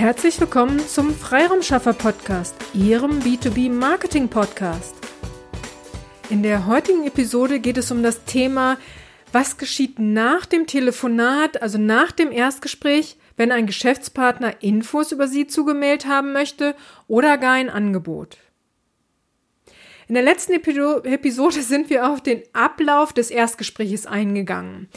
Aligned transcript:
Herzlich 0.00 0.40
willkommen 0.40 0.80
zum 0.80 1.14
Freiraumschaffer 1.14 1.92
Podcast, 1.92 2.54
Ihrem 2.72 3.20
B2B 3.20 3.70
Marketing 3.70 4.28
Podcast. 4.28 4.94
In 6.30 6.42
der 6.42 6.64
heutigen 6.64 7.06
Episode 7.06 7.60
geht 7.60 7.76
es 7.76 7.90
um 7.90 8.02
das 8.02 8.24
Thema, 8.24 8.78
was 9.30 9.58
geschieht 9.58 9.98
nach 9.98 10.46
dem 10.46 10.66
Telefonat, 10.66 11.60
also 11.60 11.76
nach 11.76 12.12
dem 12.12 12.32
Erstgespräch, 12.32 13.18
wenn 13.36 13.52
ein 13.52 13.66
Geschäftspartner 13.66 14.62
Infos 14.62 15.12
über 15.12 15.28
Sie 15.28 15.46
zugemeldet 15.46 16.06
haben 16.06 16.32
möchte 16.32 16.74
oder 17.06 17.36
gar 17.36 17.52
ein 17.52 17.68
Angebot. 17.68 18.38
In 20.08 20.14
der 20.14 20.24
letzten 20.24 20.54
Episode 20.54 21.60
sind 21.60 21.90
wir 21.90 22.08
auf 22.08 22.22
den 22.22 22.42
Ablauf 22.54 23.12
des 23.12 23.30
Erstgespräches 23.30 24.06
eingegangen. 24.06 24.88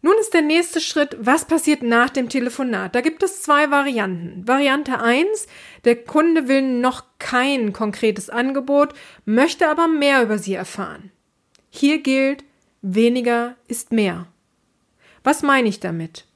Nun 0.00 0.14
ist 0.20 0.32
der 0.32 0.42
nächste 0.42 0.80
Schritt, 0.80 1.16
was 1.18 1.44
passiert 1.44 1.82
nach 1.82 2.10
dem 2.10 2.28
Telefonat? 2.28 2.94
Da 2.94 3.00
gibt 3.00 3.22
es 3.24 3.42
zwei 3.42 3.70
Varianten. 3.70 4.46
Variante 4.46 5.00
1, 5.00 5.48
der 5.84 5.96
Kunde 5.96 6.46
will 6.46 6.62
noch 6.62 7.04
kein 7.18 7.72
konkretes 7.72 8.30
Angebot, 8.30 8.94
möchte 9.24 9.68
aber 9.68 9.88
mehr 9.88 10.22
über 10.22 10.38
Sie 10.38 10.54
erfahren. 10.54 11.10
Hier 11.68 12.00
gilt, 12.00 12.44
weniger 12.80 13.56
ist 13.66 13.90
mehr. 13.90 14.28
Was 15.24 15.42
meine 15.42 15.68
ich 15.68 15.80
damit? 15.80 16.26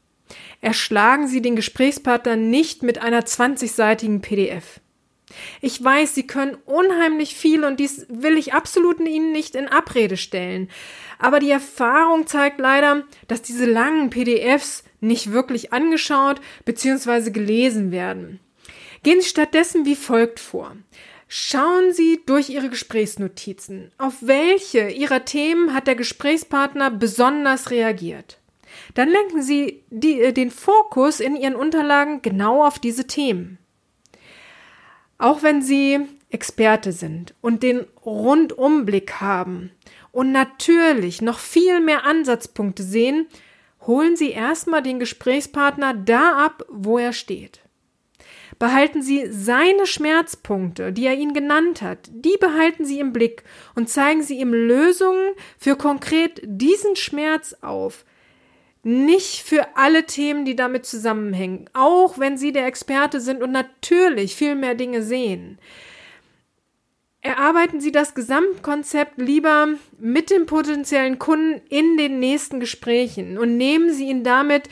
Erschlagen 0.60 1.28
Sie 1.28 1.40
den 1.40 1.54
Gesprächspartner 1.54 2.36
nicht 2.36 2.82
mit 2.82 2.98
einer 2.98 3.22
20-seitigen 3.22 4.22
PDF. 4.22 4.80
Ich 5.60 5.82
weiß, 5.82 6.14
Sie 6.14 6.26
können 6.26 6.56
unheimlich 6.66 7.34
viel 7.34 7.64
und 7.64 7.80
dies 7.80 8.06
will 8.08 8.36
ich 8.36 8.54
absolut 8.54 9.00
Ihnen 9.00 9.32
nicht 9.32 9.54
in 9.54 9.68
Abrede 9.68 10.16
stellen. 10.16 10.68
Aber 11.18 11.38
die 11.38 11.50
Erfahrung 11.50 12.26
zeigt 12.26 12.58
leider, 12.60 13.04
dass 13.28 13.42
diese 13.42 13.66
langen 13.66 14.10
PDFs 14.10 14.84
nicht 15.00 15.32
wirklich 15.32 15.72
angeschaut 15.72 16.40
bzw. 16.64 17.30
gelesen 17.30 17.92
werden. 17.92 18.40
Gehen 19.02 19.20
Sie 19.20 19.28
stattdessen 19.28 19.84
wie 19.84 19.96
folgt 19.96 20.40
vor. 20.40 20.76
Schauen 21.28 21.92
Sie 21.92 22.20
durch 22.26 22.50
Ihre 22.50 22.68
Gesprächsnotizen. 22.68 23.90
Auf 23.96 24.16
welche 24.20 24.90
Ihrer 24.90 25.24
Themen 25.24 25.72
hat 25.72 25.86
der 25.86 25.94
Gesprächspartner 25.94 26.90
besonders 26.90 27.70
reagiert? 27.70 28.38
Dann 28.94 29.08
lenken 29.08 29.42
Sie 29.42 29.82
die, 29.90 30.20
äh, 30.20 30.32
den 30.32 30.50
Fokus 30.50 31.20
in 31.20 31.36
Ihren 31.36 31.56
Unterlagen 31.56 32.20
genau 32.22 32.64
auf 32.64 32.78
diese 32.78 33.06
Themen. 33.06 33.58
Auch 35.22 35.44
wenn 35.44 35.62
Sie 35.62 36.00
Experte 36.30 36.90
sind 36.90 37.32
und 37.40 37.62
den 37.62 37.86
Rundumblick 38.04 39.20
haben 39.20 39.70
und 40.10 40.32
natürlich 40.32 41.22
noch 41.22 41.38
viel 41.38 41.78
mehr 41.78 42.04
Ansatzpunkte 42.04 42.82
sehen, 42.82 43.28
holen 43.86 44.16
Sie 44.16 44.30
erstmal 44.30 44.82
den 44.82 44.98
Gesprächspartner 44.98 45.94
da 45.94 46.44
ab, 46.44 46.64
wo 46.68 46.98
er 46.98 47.12
steht. 47.12 47.60
Behalten 48.58 49.00
Sie 49.00 49.28
seine 49.30 49.86
Schmerzpunkte, 49.86 50.92
die 50.92 51.06
er 51.06 51.14
Ihnen 51.14 51.34
genannt 51.34 51.82
hat, 51.82 52.10
die 52.10 52.36
behalten 52.40 52.84
Sie 52.84 52.98
im 52.98 53.12
Blick 53.12 53.44
und 53.76 53.88
zeigen 53.88 54.24
Sie 54.24 54.40
ihm 54.40 54.52
Lösungen 54.52 55.34
für 55.56 55.76
konkret 55.76 56.42
diesen 56.42 56.96
Schmerz 56.96 57.54
auf, 57.60 58.04
nicht 58.82 59.42
für 59.42 59.76
alle 59.76 60.06
Themen, 60.06 60.44
die 60.44 60.56
damit 60.56 60.86
zusammenhängen, 60.86 61.70
auch 61.72 62.18
wenn 62.18 62.36
Sie 62.36 62.52
der 62.52 62.66
Experte 62.66 63.20
sind 63.20 63.42
und 63.42 63.52
natürlich 63.52 64.34
viel 64.34 64.54
mehr 64.54 64.74
Dinge 64.74 65.02
sehen. 65.02 65.58
Erarbeiten 67.20 67.80
Sie 67.80 67.92
das 67.92 68.14
Gesamtkonzept 68.14 69.18
lieber 69.18 69.68
mit 69.98 70.30
dem 70.30 70.46
potenziellen 70.46 71.20
Kunden 71.20 71.60
in 71.68 71.96
den 71.96 72.18
nächsten 72.18 72.58
Gesprächen 72.58 73.38
und 73.38 73.56
nehmen 73.56 73.92
Sie 73.92 74.08
ihn 74.08 74.24
damit 74.24 74.68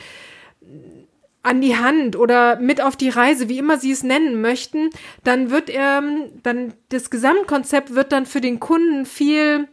an 1.43 1.61
die 1.61 1.77
Hand 1.77 2.17
oder 2.17 2.59
mit 2.59 2.81
auf 2.81 2.97
die 2.97 3.09
Reise, 3.09 3.47
wie 3.47 3.57
immer 3.57 3.77
Sie 3.77 3.91
es 3.91 4.03
nennen 4.03 4.41
möchten, 4.41 4.89
dann 5.23 5.49
wird 5.49 5.69
er, 5.69 6.03
dann 6.43 6.73
das 6.89 7.09
Gesamtkonzept 7.09 7.95
wird 7.95 8.11
dann 8.11 8.25
für 8.25 8.41
den 8.41 8.59
Kunden 8.59 9.05
viel 9.05 9.67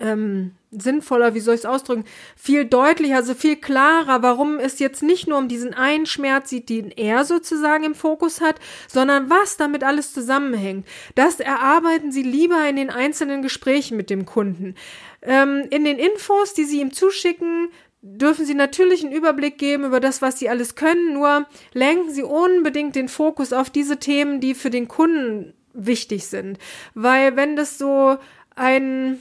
ähm, 0.00 0.52
sinnvoller, 0.70 1.34
wie 1.34 1.40
soll 1.40 1.54
ich 1.54 1.60
es 1.60 1.66
ausdrücken, 1.66 2.04
viel 2.36 2.64
deutlicher, 2.64 3.16
also 3.16 3.34
viel 3.34 3.56
klarer, 3.56 4.22
warum 4.22 4.58
es 4.58 4.78
jetzt 4.78 5.02
nicht 5.02 5.26
nur 5.26 5.38
um 5.38 5.48
diesen 5.48 5.74
einen 5.74 6.06
Schmerz 6.06 6.50
sieht, 6.50 6.68
den 6.68 6.90
er 6.90 7.24
sozusagen 7.24 7.84
im 7.84 7.94
Fokus 7.94 8.40
hat, 8.40 8.56
sondern 8.86 9.30
was 9.30 9.56
damit 9.56 9.82
alles 9.82 10.12
zusammenhängt. 10.12 10.86
Das 11.14 11.40
erarbeiten 11.40 12.12
Sie 12.12 12.22
lieber 12.22 12.68
in 12.68 12.76
den 12.76 12.90
einzelnen 12.90 13.42
Gesprächen 13.42 13.96
mit 13.96 14.10
dem 14.10 14.26
Kunden. 14.26 14.74
Ähm, 15.22 15.66
in 15.70 15.84
den 15.84 15.98
Infos, 15.98 16.54
die 16.54 16.64
Sie 16.64 16.80
ihm 16.80 16.92
zuschicken, 16.92 17.68
dürfen 18.02 18.44
Sie 18.44 18.54
natürlich 18.54 19.04
einen 19.04 19.14
Überblick 19.14 19.58
geben 19.58 19.84
über 19.84 20.00
das, 20.00 20.22
was 20.22 20.38
Sie 20.38 20.48
alles 20.48 20.74
können, 20.74 21.14
nur 21.14 21.46
lenken 21.72 22.10
Sie 22.10 22.22
unbedingt 22.22 22.94
den 22.94 23.08
Fokus 23.08 23.52
auf 23.52 23.70
diese 23.70 23.98
Themen, 23.98 24.40
die 24.40 24.54
für 24.54 24.70
den 24.70 24.86
Kunden 24.86 25.54
wichtig 25.72 26.26
sind. 26.26 26.58
Weil 26.94 27.36
wenn 27.36 27.56
das 27.56 27.78
so 27.78 28.18
ein 28.54 29.18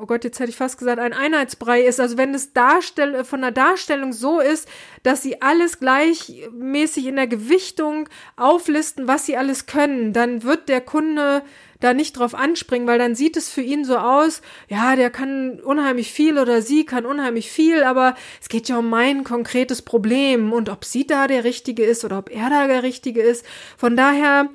oh 0.00 0.06
Gott, 0.06 0.24
jetzt 0.24 0.38
hätte 0.40 0.50
ich 0.50 0.56
fast 0.56 0.78
gesagt, 0.78 0.98
ein 0.98 1.12
Einheitsbrei 1.12 1.82
ist. 1.82 2.00
Also 2.00 2.16
wenn 2.16 2.34
es 2.34 2.52
Darstell 2.52 3.24
von 3.24 3.40
der 3.40 3.50
Darstellung 3.50 4.12
so 4.12 4.40
ist, 4.40 4.68
dass 5.02 5.22
sie 5.22 5.42
alles 5.42 5.78
gleichmäßig 5.78 7.06
in 7.06 7.16
der 7.16 7.26
Gewichtung 7.26 8.08
auflisten, 8.36 9.08
was 9.08 9.26
sie 9.26 9.36
alles 9.36 9.66
können, 9.66 10.12
dann 10.12 10.42
wird 10.42 10.68
der 10.68 10.80
Kunde 10.80 11.42
da 11.80 11.94
nicht 11.94 12.18
drauf 12.18 12.34
anspringen, 12.34 12.88
weil 12.88 12.98
dann 12.98 13.14
sieht 13.14 13.36
es 13.36 13.50
für 13.50 13.60
ihn 13.60 13.84
so 13.84 13.98
aus, 13.98 14.40
ja, 14.68 14.96
der 14.96 15.10
kann 15.10 15.60
unheimlich 15.60 16.10
viel 16.10 16.38
oder 16.38 16.62
sie 16.62 16.86
kann 16.86 17.04
unheimlich 17.04 17.50
viel, 17.50 17.82
aber 17.82 18.14
es 18.40 18.48
geht 18.48 18.68
ja 18.68 18.78
um 18.78 18.88
mein 18.88 19.24
konkretes 19.24 19.82
Problem 19.82 20.52
und 20.52 20.68
ob 20.68 20.84
sie 20.84 21.06
da 21.06 21.26
der 21.26 21.44
Richtige 21.44 21.84
ist 21.84 22.04
oder 22.04 22.18
ob 22.18 22.30
er 22.30 22.48
da 22.50 22.66
der 22.66 22.82
Richtige 22.82 23.22
ist. 23.22 23.44
Von 23.76 23.96
daher 23.96 24.48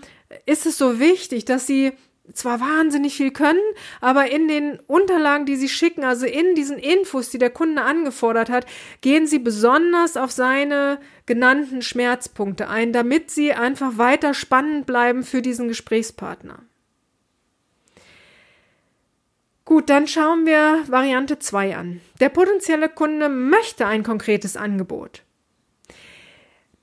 ist 0.46 0.66
es 0.66 0.78
so 0.78 1.00
wichtig, 1.00 1.46
dass 1.46 1.68
sie 1.68 1.94
zwar 2.34 2.60
wahnsinnig 2.60 3.16
viel 3.16 3.32
können, 3.32 3.62
aber 4.00 4.32
in 4.32 4.48
den 4.48 4.80
Unterlagen, 4.88 5.46
die 5.46 5.56
sie 5.56 5.70
schicken, 5.70 6.04
also 6.04 6.26
in 6.26 6.56
diesen 6.56 6.78
Infos, 6.78 7.30
die 7.30 7.38
der 7.38 7.50
Kunde 7.50 7.82
angefordert 7.82 8.50
hat, 8.50 8.66
gehen 9.02 9.28
sie 9.28 9.40
besonders 9.40 10.18
auf 10.18 10.32
seine 10.32 11.00
genannten 11.26 11.82
Schmerzpunkte 11.82 12.70
ein, 12.70 12.94
damit 12.94 13.32
sie 13.32 13.54
einfach 13.54 13.98
weiter 13.98 14.34
spannend 14.34 14.86
bleiben 14.86 15.24
für 15.24 15.42
diesen 15.42 15.68
Gesprächspartner. 15.68 16.60
Gut, 19.66 19.90
dann 19.90 20.08
schauen 20.08 20.46
wir 20.46 20.84
Variante 20.88 21.40
2 21.40 21.78
an. 21.78 22.02
Der 22.20 22.30
potenzielle 22.30 22.90
Kunde 22.90 23.30
möchte 23.30 23.86
ein 23.86 24.04
konkretes 24.04 24.58
Angebot. 24.58 25.24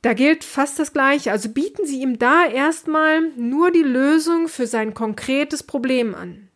Da 0.09 0.15
gilt 0.15 0.43
fast 0.43 0.79
das 0.79 0.95
Gleiche. 0.95 1.33
Also 1.33 1.51
bieten 1.51 1.85
Sie 1.85 2.01
ihm 2.01 2.19
da 2.19 2.47
erstmal 2.47 3.29
nur 3.37 3.71
die 3.71 3.83
Lösung 3.83 4.49
für 4.49 4.67
sein 4.67 4.95
konkretes 4.95 5.63
Problem 5.63 6.15
an. 6.15 6.49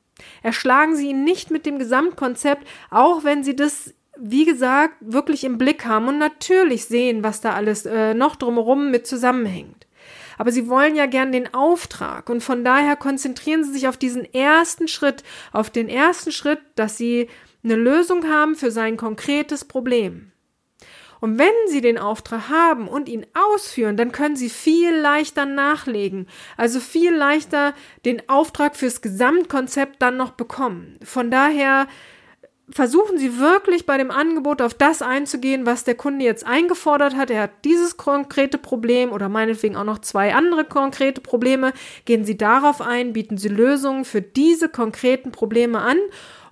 Erschlagen 0.42 0.96
Sie 0.96 1.10
ihn 1.10 1.22
nicht 1.22 1.50
mit 1.50 1.66
dem 1.66 1.78
Gesamtkonzept, 1.78 2.66
auch 2.88 3.24
wenn 3.24 3.44
Sie 3.44 3.54
das, 3.54 3.92
wie 4.16 4.46
gesagt, 4.46 4.94
wirklich 5.00 5.44
im 5.44 5.58
Blick 5.58 5.84
haben 5.84 6.08
und 6.08 6.16
natürlich 6.16 6.86
sehen, 6.86 7.22
was 7.22 7.42
da 7.42 7.52
alles 7.52 7.84
äh, 7.84 8.14
noch 8.14 8.36
drumherum 8.36 8.91
mit 8.91 9.06
zusammenhängt. 9.06 9.86
Aber 10.38 10.50
Sie 10.50 10.66
wollen 10.70 10.96
ja 10.96 11.04
gern 11.04 11.30
den 11.30 11.52
Auftrag 11.52 12.30
und 12.30 12.42
von 12.42 12.64
daher 12.64 12.96
konzentrieren 12.96 13.64
Sie 13.64 13.72
sich 13.72 13.86
auf 13.86 13.98
diesen 13.98 14.24
ersten 14.32 14.88
Schritt, 14.88 15.24
auf 15.52 15.68
den 15.68 15.91
ersten 15.91 16.32
Schritt, 16.32 16.60
dass 16.74 16.96
Sie 16.96 17.28
eine 17.62 17.76
Lösung 17.76 18.26
haben 18.30 18.54
für 18.54 18.70
sein 18.70 18.96
konkretes 18.96 19.66
Problem. 19.66 20.31
Und 21.22 21.38
wenn 21.38 21.53
Sie 21.69 21.81
den 21.81 21.99
Auftrag 21.99 22.49
haben 22.49 22.88
und 22.88 23.09
ihn 23.09 23.25
ausführen, 23.33 23.97
dann 23.97 24.10
können 24.10 24.34
Sie 24.34 24.49
viel 24.49 24.93
leichter 24.93 25.47
nachlegen, 25.47 26.27
also 26.56 26.81
viel 26.81 27.15
leichter 27.15 27.75
den 28.05 28.28
Auftrag 28.28 28.75
fürs 28.75 29.03
Gesamtkonzept 29.03 30.03
dann 30.03 30.16
noch 30.16 30.33
bekommen. 30.33 30.99
Von 31.05 31.31
daher 31.31 31.87
versuchen 32.71 33.19
Sie 33.19 33.38
wirklich 33.38 33.87
bei 33.87 33.99
dem 33.99 34.10
Angebot 34.10 34.60
auf 34.60 34.75
das 34.75 35.00
einzugehen, 35.00 35.65
was 35.65 35.84
der 35.84 35.94
Kunde 35.94 36.25
jetzt 36.25 36.44
eingefordert 36.44 37.15
hat. 37.15 37.31
Er 37.31 37.43
hat 37.43 37.65
dieses 37.65 37.97
konkrete 37.97 38.59
Problem 38.59 39.12
oder 39.12 39.28
meinetwegen 39.28 39.77
auch 39.77 39.84
noch 39.84 40.01
zwei 40.01 40.34
andere 40.34 40.65
konkrete 40.65 41.21
Probleme. 41.21 41.72
Gehen 42.04 42.25
Sie 42.25 42.36
darauf 42.36 42.80
ein, 42.80 43.13
bieten 43.13 43.39
Sie 43.39 43.48
Lösungen 43.48 44.04
für 44.04 44.22
diese 44.22 44.68
konkreten 44.68 45.30
Probleme 45.30 45.83
an 45.83 45.98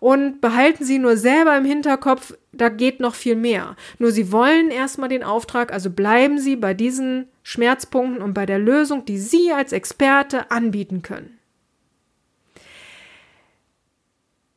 und 0.01 0.41
behalten 0.41 0.85
Sie 0.85 0.99
nur 0.99 1.17
selber 1.17 1.57
im 1.57 1.65
Hinterkopf, 1.65 2.35
da 2.53 2.69
geht 2.69 3.01
noch 3.01 3.15
viel 3.15 3.37
mehr. 3.37 3.77
Nur 3.99 4.11
Sie 4.11 4.33
wollen 4.33 4.71
erstmal 4.71 5.09
den 5.09 5.23
Auftrag, 5.23 5.73
also 5.73 5.91
bleiben 5.91 6.39
Sie 6.39 6.57
bei 6.57 6.75
diesen 6.75 7.29
Schmerzpunkten 7.43 8.23
und 8.23 8.35
bei 8.35 8.47
der 8.47 8.59
Lösung, 8.59 9.05
die 9.05 9.19
Sie 9.19 9.53
als 9.53 9.73
Experte 9.73 10.51
anbieten 10.51 11.03
können. 11.03 11.39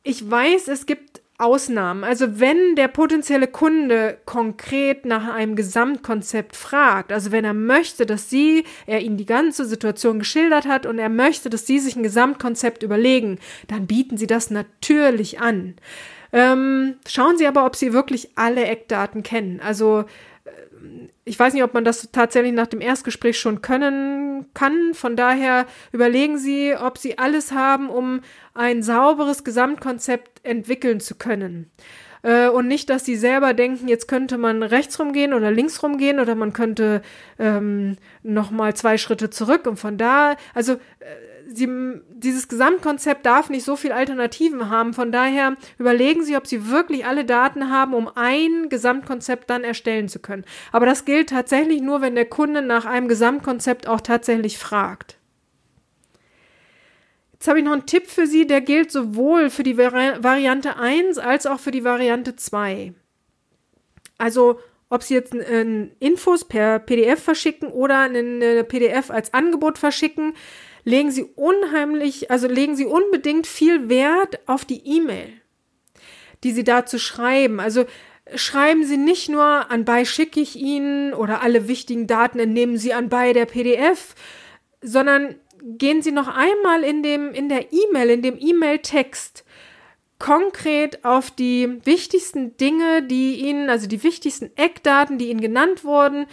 Ich 0.02 0.28
weiß, 0.28 0.68
es 0.68 0.86
gibt 0.86 1.22
Ausnahmen. 1.36 2.04
Also 2.04 2.38
wenn 2.38 2.76
der 2.76 2.86
potenzielle 2.86 3.48
Kunde 3.48 4.18
konkret 4.24 5.04
nach 5.04 5.34
einem 5.34 5.56
Gesamtkonzept 5.56 6.54
fragt, 6.54 7.12
also 7.12 7.32
wenn 7.32 7.44
er 7.44 7.54
möchte, 7.54 8.06
dass 8.06 8.30
Sie, 8.30 8.64
er 8.86 9.00
Ihnen 9.00 9.16
die 9.16 9.26
ganze 9.26 9.64
Situation 9.64 10.20
geschildert 10.20 10.66
hat 10.66 10.86
und 10.86 10.98
er 10.98 11.08
möchte, 11.08 11.50
dass 11.50 11.66
Sie 11.66 11.80
sich 11.80 11.96
ein 11.96 12.04
Gesamtkonzept 12.04 12.84
überlegen, 12.84 13.38
dann 13.66 13.86
bieten 13.86 14.16
Sie 14.16 14.28
das 14.28 14.50
natürlich 14.50 15.40
an. 15.40 15.74
Ähm, 16.32 16.96
schauen 17.06 17.36
Sie 17.36 17.46
aber, 17.46 17.66
ob 17.66 17.74
Sie 17.74 17.92
wirklich 17.92 18.30
alle 18.36 18.64
Eckdaten 18.66 19.24
kennen. 19.24 19.60
Also 19.60 20.04
ich 21.24 21.38
weiß 21.38 21.54
nicht, 21.54 21.62
ob 21.62 21.74
man 21.74 21.84
das 21.84 22.10
tatsächlich 22.12 22.52
nach 22.52 22.66
dem 22.66 22.80
Erstgespräch 22.80 23.38
schon 23.38 23.62
können 23.62 24.46
kann. 24.54 24.94
Von 24.94 25.16
daher 25.16 25.66
überlegen 25.92 26.38
Sie, 26.38 26.74
ob 26.74 26.98
Sie 26.98 27.18
alles 27.18 27.52
haben, 27.52 27.88
um 27.88 28.20
ein 28.54 28.82
sauberes 28.82 29.44
Gesamtkonzept 29.44 30.44
entwickeln 30.44 31.00
zu 31.00 31.14
können. 31.14 31.70
Äh, 32.24 32.48
und 32.48 32.66
nicht, 32.66 32.88
dass 32.88 33.04
sie 33.04 33.16
selber 33.16 33.52
denken, 33.52 33.86
jetzt 33.86 34.08
könnte 34.08 34.38
man 34.38 34.62
rechts 34.62 34.98
rumgehen 34.98 35.34
oder 35.34 35.50
links 35.50 35.82
rumgehen 35.82 36.18
oder 36.20 36.34
man 36.34 36.54
könnte 36.54 37.02
ähm, 37.38 37.96
noch 38.22 38.50
mal 38.50 38.74
zwei 38.74 38.96
Schritte 38.96 39.28
zurück 39.28 39.66
und 39.66 39.76
von 39.76 39.98
da, 39.98 40.36
also 40.54 40.72
äh, 40.72 40.78
sie, 41.46 41.68
dieses 42.10 42.48
Gesamtkonzept 42.48 43.26
darf 43.26 43.50
nicht 43.50 43.64
so 43.64 43.76
viel 43.76 43.92
Alternativen 43.92 44.70
haben. 44.70 44.94
Von 44.94 45.12
daher 45.12 45.56
überlegen 45.78 46.24
Sie, 46.24 46.36
ob 46.36 46.46
Sie 46.46 46.68
wirklich 46.68 47.06
alle 47.06 47.24
Daten 47.24 47.70
haben, 47.70 47.94
um 47.94 48.08
ein 48.14 48.68
Gesamtkonzept 48.68 49.50
dann 49.50 49.64
erstellen 49.64 50.08
zu 50.08 50.18
können. 50.18 50.44
Aber 50.72 50.86
das 50.86 51.04
gilt 51.04 51.30
tatsächlich 51.30 51.80
nur, 51.80 52.00
wenn 52.00 52.14
der 52.14 52.26
Kunde 52.26 52.62
nach 52.62 52.84
einem 52.84 53.08
Gesamtkonzept 53.08 53.88
auch 53.88 54.00
tatsächlich 54.00 54.58
fragt. 54.58 55.16
Jetzt 57.32 57.48
habe 57.48 57.58
ich 57.58 57.64
noch 57.64 57.72
einen 57.72 57.86
Tipp 57.86 58.06
für 58.06 58.26
Sie, 58.26 58.46
der 58.46 58.60
gilt 58.60 58.90
sowohl 58.90 59.50
für 59.50 59.64
die 59.64 59.76
Vari 59.76 60.22
Variante 60.22 60.76
1 60.76 61.18
als 61.18 61.46
auch 61.46 61.60
für 61.60 61.72
die 61.72 61.84
Variante 61.84 62.36
2. 62.36 62.94
Also 64.16 64.60
ob 64.88 65.02
Sie 65.02 65.14
jetzt 65.14 65.34
äh, 65.34 65.88
Infos 65.98 66.44
per 66.44 66.78
PDF 66.78 67.22
verschicken 67.22 67.68
oder 67.68 68.00
eine 68.00 68.64
PDF 68.64 69.10
als 69.10 69.34
Angebot 69.34 69.76
verschicken, 69.76 70.34
legen 70.84 71.10
Sie 71.10 71.24
unheimlich, 71.24 72.30
also 72.30 72.46
legen 72.46 72.76
Sie 72.76 72.84
unbedingt 72.84 73.46
viel 73.46 73.88
Wert 73.88 74.40
auf 74.46 74.64
die 74.64 74.86
E-Mail, 74.86 75.32
die 76.42 76.52
Sie 76.52 76.64
dazu 76.64 76.98
schreiben. 76.98 77.60
Also 77.60 77.86
schreiben 78.34 78.84
Sie 78.84 78.96
nicht 78.96 79.28
nur 79.28 79.70
anbei 79.70 80.04
schicke 80.04 80.40
ich 80.40 80.56
Ihnen 80.56 81.14
oder 81.14 81.42
alle 81.42 81.68
wichtigen 81.68 82.06
Daten 82.06 82.38
entnehmen 82.38 82.76
Sie 82.76 82.92
anbei 82.92 83.32
der 83.32 83.46
PDF, 83.46 84.14
sondern 84.82 85.36
gehen 85.62 86.02
Sie 86.02 86.12
noch 86.12 86.28
einmal 86.28 86.84
in 86.84 87.02
dem, 87.02 87.32
in 87.32 87.48
der 87.48 87.72
E-Mail, 87.72 88.10
in 88.10 88.22
dem 88.22 88.38
E-Mail-Text 88.38 89.44
konkret 90.18 91.04
auf 91.04 91.30
die 91.30 91.80
wichtigsten 91.84 92.56
Dinge, 92.56 93.02
die 93.02 93.36
Ihnen, 93.36 93.68
also 93.68 93.86
die 93.86 94.02
wichtigsten 94.02 94.50
Eckdaten, 94.56 95.18
die 95.18 95.28
Ihnen 95.28 95.40
genannt 95.40 95.84
wurden, 95.84 96.26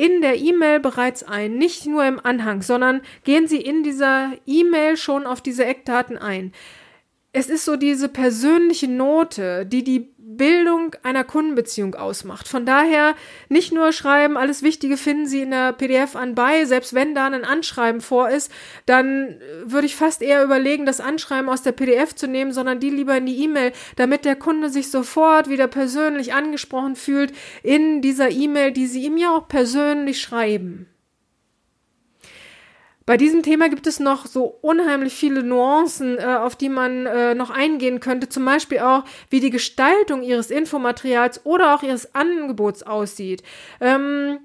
in 0.00 0.22
der 0.22 0.38
E-Mail 0.38 0.80
bereits 0.80 1.22
ein, 1.22 1.58
nicht 1.58 1.84
nur 1.84 2.06
im 2.06 2.18
Anhang, 2.24 2.62
sondern 2.62 3.02
gehen 3.24 3.46
Sie 3.46 3.60
in 3.60 3.82
dieser 3.82 4.32
E-Mail 4.46 4.96
schon 4.96 5.26
auf 5.26 5.42
diese 5.42 5.66
Eckdaten 5.66 6.16
ein. 6.16 6.52
Es 7.32 7.50
ist 7.50 7.66
so 7.66 7.76
diese 7.76 8.08
persönliche 8.08 8.88
Note, 8.88 9.66
die 9.66 9.84
die 9.84 10.14
Bildung 10.36 10.94
einer 11.02 11.24
Kundenbeziehung 11.24 11.94
ausmacht. 11.94 12.46
Von 12.46 12.66
daher 12.66 13.14
nicht 13.48 13.72
nur 13.72 13.92
schreiben, 13.92 14.36
alles 14.36 14.62
Wichtige 14.62 14.96
finden 14.96 15.26
Sie 15.26 15.42
in 15.42 15.50
der 15.50 15.72
PDF 15.72 16.14
anbei, 16.16 16.64
selbst 16.64 16.94
wenn 16.94 17.14
da 17.14 17.26
ein 17.26 17.44
Anschreiben 17.44 18.00
vor 18.00 18.28
ist, 18.28 18.52
dann 18.86 19.40
würde 19.64 19.86
ich 19.86 19.96
fast 19.96 20.22
eher 20.22 20.44
überlegen, 20.44 20.86
das 20.86 21.00
Anschreiben 21.00 21.48
aus 21.48 21.62
der 21.62 21.72
PDF 21.72 22.14
zu 22.14 22.26
nehmen, 22.26 22.52
sondern 22.52 22.80
die 22.80 22.90
lieber 22.90 23.16
in 23.16 23.26
die 23.26 23.42
E-Mail, 23.42 23.72
damit 23.96 24.24
der 24.24 24.36
Kunde 24.36 24.70
sich 24.70 24.90
sofort 24.90 25.48
wieder 25.48 25.68
persönlich 25.68 26.32
angesprochen 26.32 26.96
fühlt 26.96 27.32
in 27.62 28.02
dieser 28.02 28.30
E-Mail, 28.30 28.72
die 28.72 28.86
Sie 28.86 29.04
ihm 29.04 29.16
ja 29.16 29.36
auch 29.36 29.48
persönlich 29.48 30.20
schreiben. 30.20 30.89
Bei 33.10 33.16
diesem 33.16 33.42
Thema 33.42 33.68
gibt 33.68 33.88
es 33.88 33.98
noch 33.98 34.24
so 34.24 34.56
unheimlich 34.60 35.12
viele 35.14 35.42
Nuancen, 35.42 36.16
äh, 36.18 36.22
auf 36.22 36.54
die 36.54 36.68
man 36.68 37.06
äh, 37.06 37.34
noch 37.34 37.50
eingehen 37.50 37.98
könnte. 37.98 38.28
Zum 38.28 38.44
Beispiel 38.44 38.78
auch, 38.78 39.02
wie 39.30 39.40
die 39.40 39.50
Gestaltung 39.50 40.22
Ihres 40.22 40.52
Infomaterials 40.52 41.44
oder 41.44 41.74
auch 41.74 41.82
Ihres 41.82 42.14
Angebots 42.14 42.84
aussieht. 42.84 43.42
Ähm, 43.80 44.38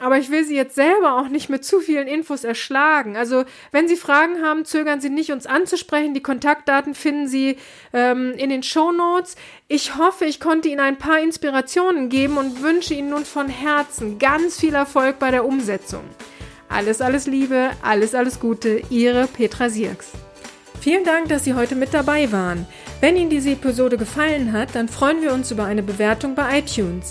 aber 0.00 0.18
ich 0.18 0.30
will 0.30 0.44
Sie 0.44 0.54
jetzt 0.54 0.74
selber 0.74 1.18
auch 1.18 1.28
nicht 1.28 1.48
mit 1.48 1.64
zu 1.64 1.80
vielen 1.80 2.06
Infos 2.06 2.44
erschlagen. 2.44 3.16
Also, 3.16 3.44
wenn 3.72 3.88
Sie 3.88 3.96
Fragen 3.96 4.42
haben, 4.42 4.66
zögern 4.66 5.00
Sie 5.00 5.08
nicht, 5.08 5.32
uns 5.32 5.46
anzusprechen. 5.46 6.12
Die 6.12 6.22
Kontaktdaten 6.22 6.94
finden 6.94 7.26
Sie 7.26 7.56
ähm, 7.94 8.34
in 8.36 8.50
den 8.50 8.62
Show 8.62 8.92
Notes. 8.92 9.36
Ich 9.66 9.96
hoffe, 9.96 10.26
ich 10.26 10.40
konnte 10.40 10.68
Ihnen 10.68 10.80
ein 10.80 10.98
paar 10.98 11.20
Inspirationen 11.20 12.10
geben 12.10 12.36
und 12.36 12.60
wünsche 12.60 12.92
Ihnen 12.92 13.08
nun 13.08 13.24
von 13.24 13.48
Herzen 13.48 14.18
ganz 14.18 14.60
viel 14.60 14.74
Erfolg 14.74 15.18
bei 15.18 15.30
der 15.30 15.46
Umsetzung. 15.46 16.04
Alles, 16.70 17.00
alles 17.00 17.26
Liebe, 17.26 17.70
alles, 17.82 18.14
alles 18.14 18.38
Gute, 18.38 18.80
Ihre 18.90 19.26
Petra 19.26 19.68
Sierks. 19.68 20.12
Vielen 20.80 21.04
Dank, 21.04 21.28
dass 21.28 21.44
Sie 21.44 21.54
heute 21.54 21.74
mit 21.74 21.92
dabei 21.92 22.30
waren. 22.30 22.64
Wenn 23.00 23.16
Ihnen 23.16 23.28
diese 23.28 23.50
Episode 23.50 23.98
gefallen 23.98 24.52
hat, 24.52 24.76
dann 24.76 24.88
freuen 24.88 25.20
wir 25.20 25.32
uns 25.32 25.50
über 25.50 25.64
eine 25.64 25.82
Bewertung 25.82 26.36
bei 26.36 26.60
iTunes. 26.60 27.10